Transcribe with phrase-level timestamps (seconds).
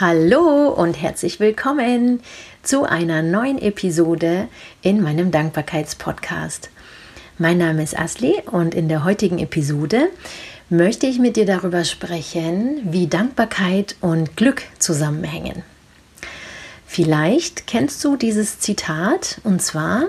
[0.00, 2.22] Hallo und herzlich willkommen
[2.62, 4.48] zu einer neuen Episode
[4.80, 6.70] in meinem Dankbarkeitspodcast.
[7.36, 10.08] Mein Name ist Asli und in der heutigen Episode
[10.70, 15.62] möchte ich mit dir darüber sprechen, wie Dankbarkeit und Glück zusammenhängen.
[16.86, 20.04] Vielleicht kennst du dieses Zitat und zwar,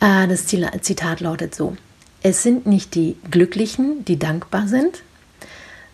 [0.00, 1.76] äh, das Zitat lautet so,
[2.22, 5.02] es sind nicht die Glücklichen, die dankbar sind,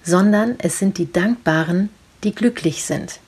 [0.04, 1.90] sondern es sind die Dankbaren,
[2.24, 3.20] die glücklich sind.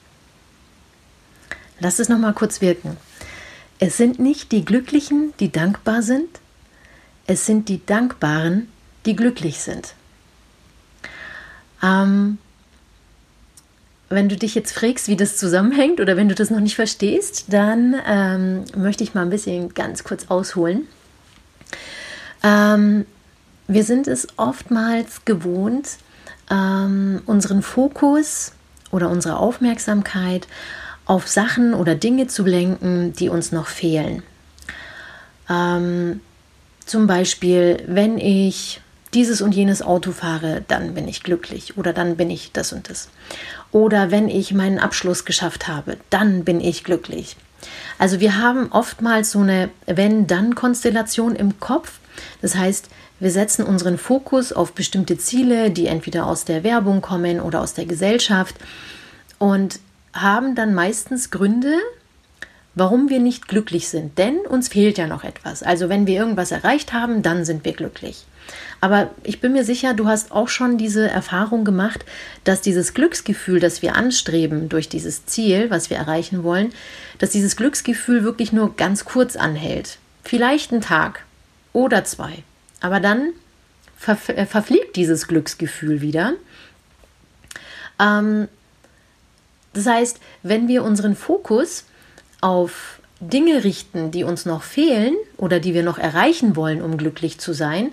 [1.80, 2.96] Lass es noch mal kurz wirken.
[3.78, 6.40] Es sind nicht die Glücklichen, die dankbar sind,
[7.26, 8.68] es sind die Dankbaren,
[9.06, 9.94] die glücklich sind.
[11.82, 12.38] Ähm,
[14.08, 17.46] wenn du dich jetzt fragst, wie das zusammenhängt oder wenn du das noch nicht verstehst,
[17.48, 20.86] dann ähm, möchte ich mal ein bisschen ganz kurz ausholen.
[22.42, 23.06] Ähm,
[23.66, 25.96] wir sind es oftmals gewohnt,
[26.50, 28.52] ähm, unseren Fokus
[28.94, 30.46] oder unsere Aufmerksamkeit
[31.04, 34.22] auf Sachen oder Dinge zu lenken, die uns noch fehlen.
[35.50, 36.20] Ähm,
[36.86, 38.80] zum Beispiel, wenn ich
[39.12, 42.88] dieses und jenes Auto fahre, dann bin ich glücklich oder dann bin ich das und
[42.88, 43.08] das.
[43.72, 47.36] Oder wenn ich meinen Abschluss geschafft habe, dann bin ich glücklich.
[47.98, 51.98] Also wir haben oftmals so eine Wenn-Dann-Konstellation im Kopf.
[52.42, 52.88] Das heißt,
[53.20, 57.74] wir setzen unseren Fokus auf bestimmte Ziele, die entweder aus der Werbung kommen oder aus
[57.74, 58.56] der Gesellschaft
[59.38, 59.78] und
[60.12, 61.74] haben dann meistens Gründe,
[62.74, 64.18] warum wir nicht glücklich sind.
[64.18, 65.62] Denn uns fehlt ja noch etwas.
[65.62, 68.24] Also wenn wir irgendwas erreicht haben, dann sind wir glücklich.
[68.80, 72.04] Aber ich bin mir sicher, du hast auch schon diese Erfahrung gemacht,
[72.44, 76.72] dass dieses Glücksgefühl, das wir anstreben durch dieses Ziel, was wir erreichen wollen,
[77.18, 79.98] dass dieses Glücksgefühl wirklich nur ganz kurz anhält.
[80.22, 81.24] Vielleicht einen Tag
[81.74, 82.42] oder zwei.
[82.80, 83.34] Aber dann
[83.98, 86.32] ver äh, verfliegt dieses Glücksgefühl wieder.
[88.00, 88.48] Ähm,
[89.74, 91.84] das heißt, wenn wir unseren Fokus
[92.40, 97.38] auf Dinge richten, die uns noch fehlen oder die wir noch erreichen wollen, um glücklich
[97.38, 97.92] zu sein,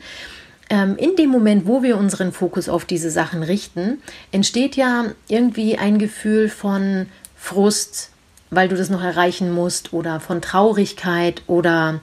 [0.70, 5.78] ähm, in dem Moment, wo wir unseren Fokus auf diese Sachen richten, entsteht ja irgendwie
[5.78, 8.09] ein Gefühl von Frust,
[8.52, 12.00] weil du das noch erreichen musst, oder von Traurigkeit oder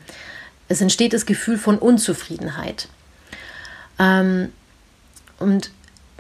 [0.69, 2.89] es entsteht das Gefühl von Unzufriedenheit.
[3.99, 4.53] Ähm,
[5.39, 5.71] und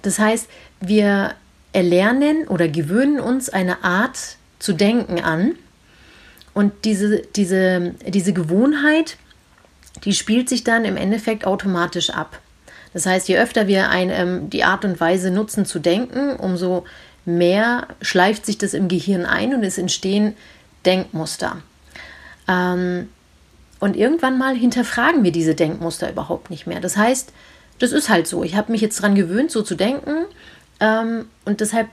[0.03, 0.49] das heißt,
[0.81, 1.35] wir
[1.73, 5.55] erlernen oder gewöhnen uns eine Art zu denken an.
[6.55, 9.17] Und diese, diese, diese Gewohnheit,
[10.05, 12.41] die spielt sich dann im Endeffekt automatisch ab.
[12.95, 16.85] Das heißt, je öfter wir ein, ähm, die Art und Weise nutzen zu denken, umso
[17.25, 20.35] mehr schleift sich das im Gehirn ein und es entstehen
[20.87, 21.59] Denkmuster.
[22.49, 23.09] Ähm,
[23.81, 26.81] und irgendwann mal hinterfragen wir diese Denkmuster überhaupt nicht mehr.
[26.81, 27.33] Das heißt,
[27.79, 28.43] das ist halt so.
[28.43, 30.25] Ich habe mich jetzt daran gewöhnt, so zu denken.
[30.81, 31.89] Ähm, und deshalb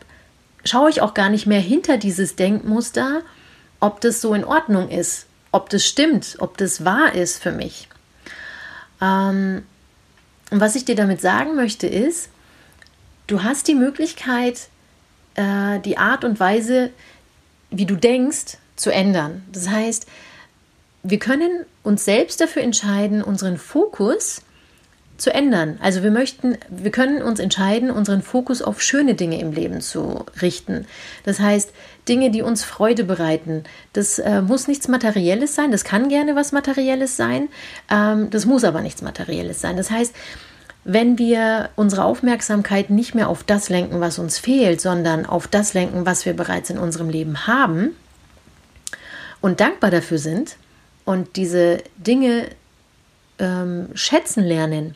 [0.64, 3.22] schaue ich auch gar nicht mehr hinter dieses Denkmuster,
[3.80, 7.88] ob das so in Ordnung ist, ob das stimmt, ob das wahr ist für mich.
[9.02, 9.64] Ähm,
[10.52, 12.30] und was ich dir damit sagen möchte ist,
[13.28, 14.70] du hast die Möglichkeit,
[15.36, 16.92] äh, die Art und Weise,
[17.70, 19.44] wie du denkst, zu ändern.
[19.52, 20.08] Das heißt,
[21.08, 24.42] wir können uns selbst dafür entscheiden, unseren Fokus
[25.18, 25.78] zu ändern.
[25.82, 30.26] Also wir möchten, wir können uns entscheiden, unseren Fokus auf schöne Dinge im Leben zu
[30.42, 30.88] richten.
[31.24, 31.72] Das heißt,
[32.10, 33.64] Dinge, die uns Freude bereiten.
[33.94, 37.50] Das äh, muss nichts Materielles sein, das kann gerne was Materielles sein,
[37.90, 39.78] ähm, das muss aber nichts Materielles sein.
[39.78, 40.14] Das heißt,
[40.84, 45.74] wenn wir unsere Aufmerksamkeit nicht mehr auf das lenken, was uns fehlt, sondern auf das
[45.74, 47.96] lenken, was wir bereits in unserem Leben haben
[49.40, 50.58] und dankbar dafür sind,
[51.06, 52.50] und diese Dinge
[53.40, 54.96] ähm, schätzen lernen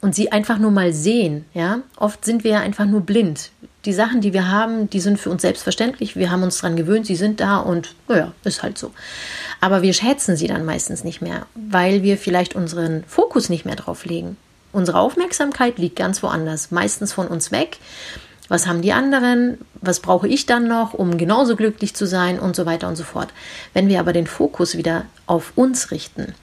[0.00, 3.50] und sie einfach nur mal sehen, ja, oft sind wir ja einfach nur blind.
[3.84, 6.16] Die Sachen, die wir haben, die sind für uns selbstverständlich.
[6.16, 8.92] Wir haben uns daran gewöhnt, sie sind da und naja, ist halt so.
[9.60, 13.76] Aber wir schätzen sie dann meistens nicht mehr, weil wir vielleicht unseren Fokus nicht mehr
[13.76, 14.36] drauf legen.
[14.72, 17.78] Unsere Aufmerksamkeit liegt ganz woanders, meistens von uns weg.
[18.48, 19.58] Was haben die anderen?
[19.80, 23.04] Was brauche ich dann noch, um genauso glücklich zu sein und so weiter und so
[23.04, 23.28] fort.
[23.74, 26.34] Wenn wir aber den Fokus wieder auf uns richten,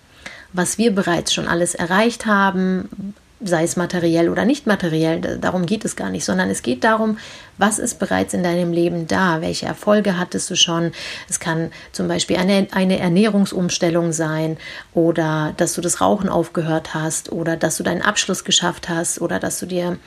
[0.51, 3.15] was wir bereits schon alles erreicht haben,
[3.45, 7.17] sei es materiell oder nicht materiell, darum geht es gar nicht, sondern es geht darum,
[7.57, 10.91] was ist bereits in deinem Leben da, welche Erfolge hattest du schon.
[11.29, 14.57] Es kann zum Beispiel eine, eine Ernährungsumstellung sein
[14.93, 19.39] oder dass du das Rauchen aufgehört hast oder dass du deinen Abschluss geschafft hast oder
[19.39, 19.97] dass du dir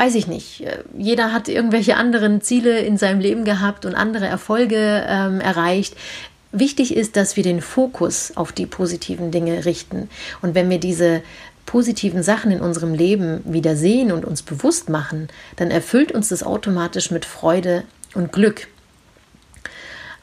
[0.00, 4.26] weiß ich nicht, äh, jeder hat irgendwelche anderen Ziele in seinem Leben gehabt und andere
[4.26, 5.94] Erfolge ähm, erreicht.
[6.52, 10.08] Wichtig ist, dass wir den Fokus auf die positiven Dinge richten.
[10.40, 11.22] Und wenn wir diese
[11.66, 16.42] positiven Sachen in unserem Leben wieder sehen und uns bewusst machen, dann erfüllt uns das
[16.42, 18.68] automatisch mit Freude und Glück.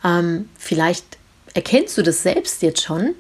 [0.03, 1.05] Ähm, vielleicht
[1.53, 3.13] erkennst du das selbst jetzt schon.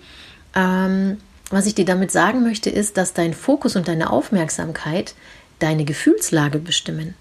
[0.55, 1.17] Ähm,
[1.51, 5.13] was ich dir damit sagen möchte, ist, dass dein Fokus und deine Aufmerksamkeit
[5.59, 7.15] deine Gefühlslage bestimmen.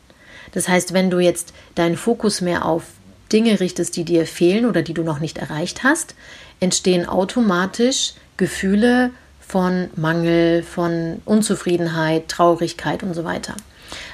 [0.52, 2.84] Das heißt, wenn du jetzt deinen Fokus mehr auf
[3.32, 6.14] Dinge richtest, die dir fehlen oder die du noch nicht erreicht hast,
[6.60, 9.10] entstehen automatisch Gefühle
[9.40, 13.54] von Mangel, von Unzufriedenheit, Traurigkeit und so weiter.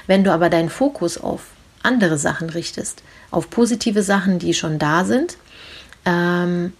[0.07, 1.41] Wenn du aber deinen Fokus auf
[1.81, 5.37] andere Sachen richtest, auf positive Sachen, die schon da sind,
[6.05, 6.73] ähm,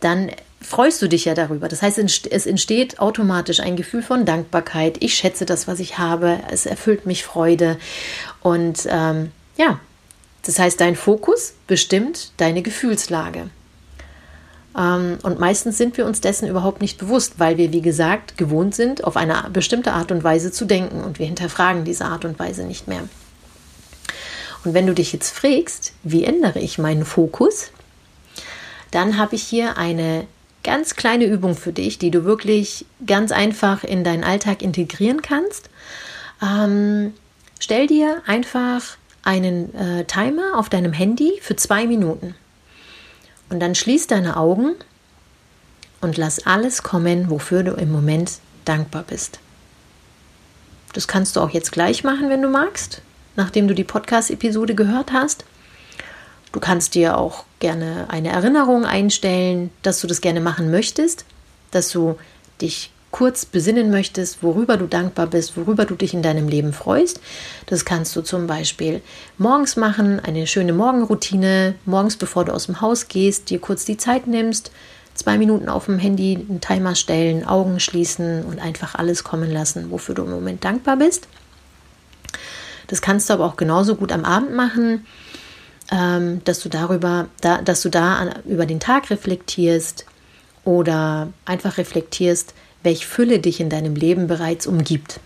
[0.00, 0.30] dann
[0.60, 1.68] freust du dich ja darüber.
[1.68, 4.96] Das heißt, es entsteht automatisch ein Gefühl von Dankbarkeit.
[5.00, 6.40] Ich schätze das, was ich habe.
[6.50, 7.78] Es erfüllt mich Freude.
[8.42, 9.80] Und ähm, ja,
[10.44, 13.50] das heißt, dein Fokus bestimmt deine Gefühlslage.
[14.76, 18.74] Ähm, und meistens sind wir uns dessen überhaupt nicht bewusst, weil wir, wie gesagt, gewohnt
[18.74, 21.02] sind, auf eine bestimmte Art und Weise zu denken.
[21.02, 23.08] Und wir hinterfragen diese Art und Weise nicht mehr.
[24.64, 27.70] Und wenn du dich jetzt fragst, wie ändere ich meinen Fokus,
[28.90, 30.26] dann habe ich hier eine
[30.66, 35.70] ganz kleine Übung für dich, die du wirklich ganz einfach in deinen Alltag integrieren kannst.
[36.42, 37.14] Ähm,
[37.60, 42.34] stell dir einfach einen äh, Timer auf deinem Handy für zwei Minuten.
[43.48, 44.74] Und dann schließ deine Augen
[46.00, 49.38] und lass alles kommen, wofür du im Moment dankbar bist.
[50.92, 53.02] Das kannst du auch jetzt gleich machen, wenn du magst,
[53.36, 55.44] nachdem du die Podcast-Episode gehört hast.
[56.52, 61.24] Du kannst dir auch gerne eine Erinnerung einstellen, dass du das gerne machen möchtest,
[61.70, 62.16] dass du
[62.60, 67.20] dich kurz besinnen möchtest, worüber du dankbar bist, worüber du dich in deinem Leben freust.
[67.66, 69.00] Das kannst du zum Beispiel
[69.38, 73.96] morgens machen, eine schöne Morgenroutine, morgens bevor du aus dem Haus gehst, dir kurz die
[73.96, 74.70] Zeit nimmst,
[75.14, 79.90] zwei Minuten auf dem Handy einen Timer stellen, Augen schließen und einfach alles kommen lassen,
[79.90, 81.26] wofür du im Moment dankbar bist.
[82.88, 85.06] Das kannst du aber auch genauso gut am Abend machen
[85.90, 90.04] ähm, dass du darüber, da, dass du da an, über den Tag reflektierst
[90.64, 95.20] oder einfach reflektierst, welche Fülle dich in deinem Leben bereits umgibt.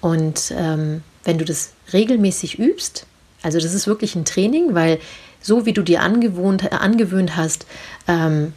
[0.00, 3.06] Und ähm, wenn du das regelmäßig übst,
[3.42, 4.98] also das ist wirklich ein Training, weil
[5.40, 7.66] so wie du dir angewohnt, äh, angewöhnt hast,
[8.08, 8.52] ähm,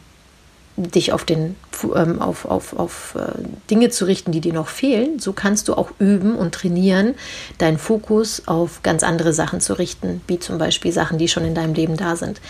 [0.76, 1.56] dich auf, den,
[1.94, 3.32] ähm, auf, auf, auf äh,
[3.70, 7.14] Dinge zu richten, die dir noch fehlen, so kannst du auch üben und trainieren,
[7.58, 11.54] deinen Fokus auf ganz andere Sachen zu richten, wie zum Beispiel Sachen, die schon in
[11.54, 12.40] deinem Leben da sind.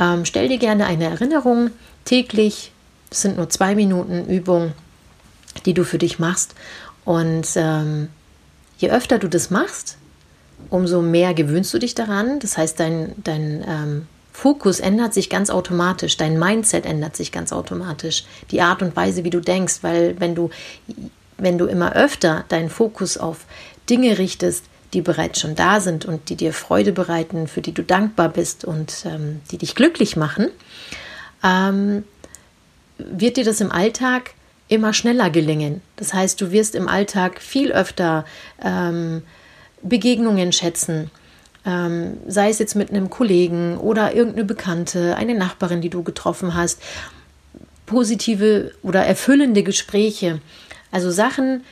[0.00, 1.70] Ähm, stell dir gerne eine Erinnerung
[2.04, 2.72] täglich,
[3.10, 4.72] das sind nur zwei Minuten Übung,
[5.64, 6.54] die du für dich machst.
[7.04, 8.08] Und ähm,
[8.78, 9.96] je öfter du das machst,
[10.70, 12.40] umso mehr gewöhnst du dich daran.
[12.40, 14.06] Das heißt, dein, dein ähm,
[14.36, 19.24] Fokus ändert sich ganz automatisch, dein Mindset ändert sich ganz automatisch, die Art und Weise,
[19.24, 20.50] wie du denkst, weil wenn du,
[21.38, 23.46] wenn du immer öfter deinen Fokus auf
[23.88, 27.82] Dinge richtest, die bereits schon da sind und die dir Freude bereiten, für die du
[27.82, 30.48] dankbar bist und ähm, die dich glücklich machen,
[31.42, 32.04] ähm,
[32.98, 34.34] wird dir das im Alltag
[34.68, 35.80] immer schneller gelingen.
[35.96, 38.26] Das heißt, du wirst im Alltag viel öfter
[38.62, 39.22] ähm,
[39.82, 41.10] Begegnungen schätzen
[41.66, 46.54] ähm, sei es jetzt mit einem Kollegen oder irgendeine Bekannte, eine Nachbarin, die du getroffen
[46.54, 46.80] hast,
[47.84, 50.40] positive oder erfüllende Gespräche,
[50.90, 51.64] also Sachen,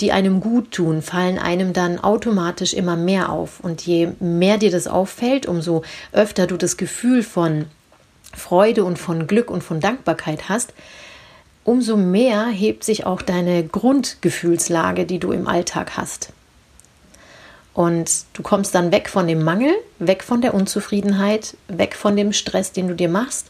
[0.00, 3.60] die einem gut tun, fallen einem dann automatisch immer mehr auf.
[3.60, 7.66] Und je mehr dir das auffällt, umso öfter du das Gefühl von
[8.32, 10.72] Freude und von Glück und von Dankbarkeit hast,
[11.64, 16.32] umso mehr hebt sich auch deine Grundgefühlslage, die du im Alltag hast.
[17.72, 22.32] Und du kommst dann weg von dem Mangel, weg von der Unzufriedenheit, weg von dem
[22.32, 23.46] Stress, den du dir machst.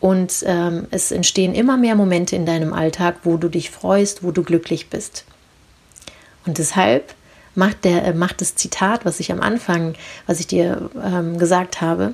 [0.00, 4.32] Und ähm, es entstehen immer mehr Momente in deinem Alltag, wo du dich freust, wo
[4.32, 5.24] du glücklich bist.
[6.46, 7.14] Und deshalb
[7.54, 9.94] macht, der, äh, macht das Zitat, was ich am Anfang,
[10.26, 12.12] was ich dir ähm, gesagt habe,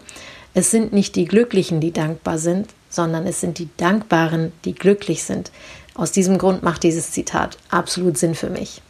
[0.54, 5.22] es sind nicht die Glücklichen, die dankbar sind, sondern es sind die Dankbaren, die glücklich
[5.22, 5.50] sind.
[5.94, 8.82] Aus diesem Grund macht dieses Zitat absolut Sinn für mich.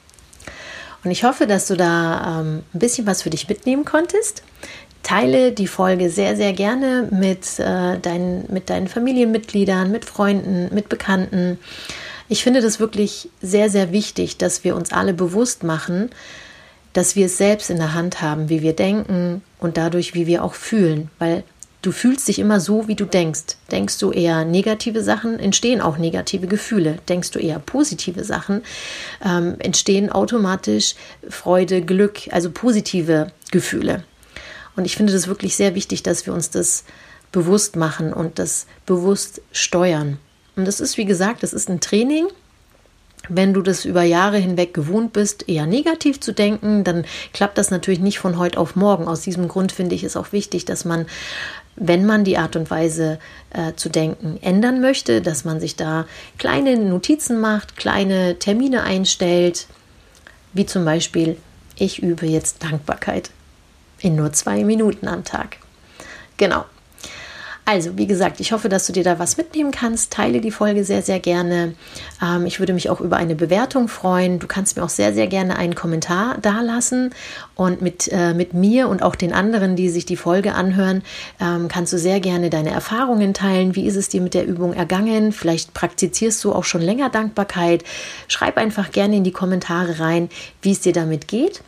[1.04, 4.42] Und ich hoffe, dass du da ähm, ein bisschen was für dich mitnehmen konntest.
[5.02, 10.88] Teile die Folge sehr, sehr gerne mit, äh, deinen, mit deinen Familienmitgliedern, mit Freunden, mit
[10.90, 11.59] Bekannten.
[12.28, 16.11] Ich finde das wirklich sehr, sehr wichtig, dass wir uns alle bewusst machen,
[16.92, 20.45] dass wir es selbst in der Hand haben, wie wir denken und dadurch, wie wir
[20.45, 21.11] auch fühlen.
[21.19, 21.45] Weil
[21.82, 23.56] Du fühlst dich immer so, wie du denkst.
[23.70, 26.99] Denkst du eher negative Sachen, entstehen auch negative Gefühle.
[27.08, 28.62] Denkst du eher positive Sachen,
[29.25, 30.94] ähm, entstehen automatisch
[31.28, 34.04] Freude, Glück, also positive Gefühle.
[34.76, 36.84] Und ich finde das wirklich sehr wichtig, dass wir uns das
[37.32, 40.18] bewusst machen und das bewusst steuern.
[40.56, 42.26] Und das ist, wie gesagt, das ist ein Training,
[43.28, 47.70] Wenn du das über Jahre hinweg gewohnt bist, eher negativ zu denken, dann klappt das
[47.70, 49.06] natürlich nicht von heute auf morgen.
[49.06, 51.06] Aus diesem Grund finde ich es auch wichtig, dass man,
[51.80, 53.18] wenn man die Art und Weise
[53.50, 56.06] äh, zu denken ändern möchte, dass man sich da
[56.38, 59.66] kleine Notizen macht, kleine Termine einstellt,
[60.52, 61.38] wie zum Beispiel,
[61.76, 63.30] ich übe jetzt Dankbarkeit
[63.99, 65.56] in nur zwei Minuten am Tag.
[66.37, 66.66] Genau.
[67.64, 70.12] Also, wie gesagt, ich hoffe, dass du dir da was mitnehmen kannst.
[70.12, 71.75] Teile die Folge sehr, sehr gerne.
[72.23, 74.38] Ähm, ich würde mich auch über eine Bewertung freuen.
[74.40, 77.14] Du kannst mir auch sehr, sehr gerne einen Kommentar dalassen.
[77.55, 81.02] Und mit, äh, mit mir und auch den anderen, die sich die Folge anhören,
[81.40, 83.76] ähm, kannst du sehr gerne deine Erfahrungen teilen.
[83.76, 85.31] Wie ist es dir mit der Übung ergangen?
[85.31, 87.85] Vielleicht praktizierst du auch schon länger Dankbarkeit.
[88.26, 90.29] Schreib einfach gerne in die Kommentare rein,
[90.62, 91.62] wie es dir damit geht.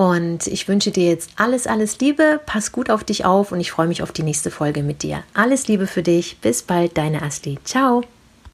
[0.00, 2.40] Und ich wünsche dir jetzt alles, alles Liebe.
[2.46, 5.24] Pass gut auf dich auf und ich freue mich auf die nächste Folge mit dir.
[5.34, 6.38] Alles Liebe für dich.
[6.40, 7.58] Bis bald, deine Asti.
[7.64, 8.02] Ciao.